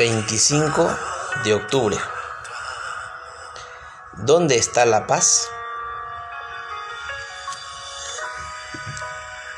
[0.00, 0.98] 25
[1.44, 1.98] de octubre.
[4.12, 5.46] ¿Dónde está la paz?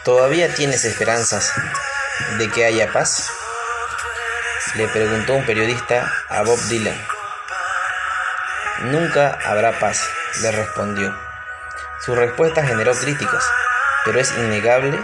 [0.04, 1.52] ¿Todavía tienes esperanzas
[2.38, 3.30] de que haya paz?
[4.74, 7.06] Le preguntó un periodista a Bob Dylan.
[8.80, 10.04] Nunca habrá paz,
[10.40, 11.16] le respondió.
[12.04, 13.44] Su respuesta generó críticas,
[14.04, 15.00] pero es innegable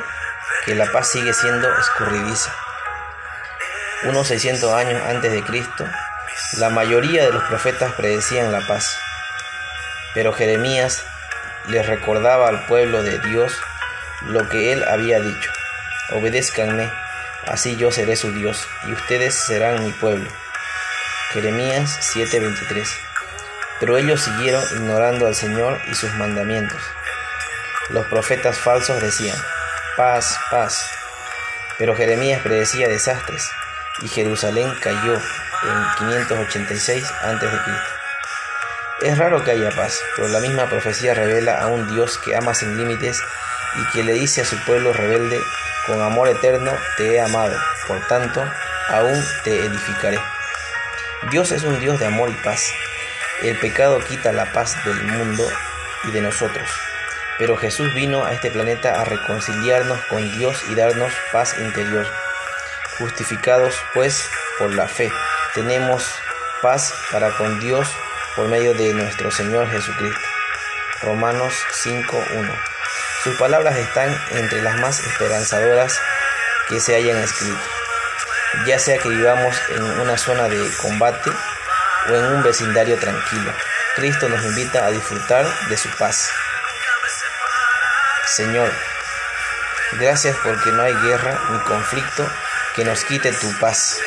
[0.64, 2.52] que la paz sigue siendo escurridiza.
[4.04, 5.84] Unos 600 años antes de Cristo,
[6.58, 8.96] la mayoría de los profetas predecían la paz,
[10.14, 11.04] pero Jeremías
[11.66, 13.52] les recordaba al pueblo de Dios
[14.22, 15.50] lo que él había dicho.
[16.12, 16.88] Obedézcanme,
[17.48, 20.30] así yo seré su Dios, y ustedes serán mi pueblo.
[21.32, 22.88] Jeremías 7:23.
[23.80, 26.80] Pero ellos siguieron ignorando al Señor y sus mandamientos.
[27.88, 29.36] Los profetas falsos decían,
[29.96, 30.88] paz, paz.
[31.78, 33.50] Pero Jeremías predecía desastres
[34.02, 37.46] y Jerusalén cayó en 586 a.C.
[39.00, 42.54] Es raro que haya paz, pero la misma profecía revela a un Dios que ama
[42.54, 43.22] sin límites
[43.76, 45.40] y que le dice a su pueblo rebelde,
[45.86, 48.44] con amor eterno te he amado, por tanto,
[48.88, 50.18] aún te edificaré.
[51.30, 52.72] Dios es un Dios de amor y paz.
[53.42, 55.44] El pecado quita la paz del mundo
[56.04, 56.68] y de nosotros.
[57.38, 62.06] Pero Jesús vino a este planeta a reconciliarnos con Dios y darnos paz interior.
[62.98, 65.12] Justificados pues por la fe,
[65.54, 66.04] tenemos
[66.62, 67.88] paz para con Dios
[68.34, 70.20] por medio de nuestro Señor Jesucristo.
[71.02, 71.54] Romanos
[71.84, 72.60] 5.1.
[73.22, 76.00] Sus palabras están entre las más esperanzadoras
[76.68, 77.60] que se hayan escrito.
[78.66, 81.30] Ya sea que vivamos en una zona de combate
[82.08, 83.52] o en un vecindario tranquilo,
[83.94, 86.30] Cristo nos invita a disfrutar de su paz.
[88.26, 88.72] Señor,
[89.92, 92.28] gracias porque no hay guerra ni conflicto
[92.78, 93.98] que nos quite tu paz.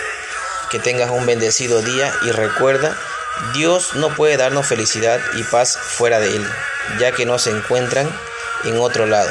[0.69, 2.95] Que tengas un bendecido día y recuerda,
[3.53, 6.47] Dios no puede darnos felicidad y paz fuera de Él,
[6.97, 8.09] ya que no se encuentran
[8.63, 9.29] en otro lado.